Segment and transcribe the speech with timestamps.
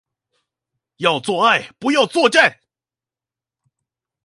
[0.97, 2.57] 要做愛，不要作戰